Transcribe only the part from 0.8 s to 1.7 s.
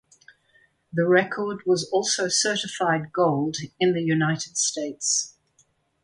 The record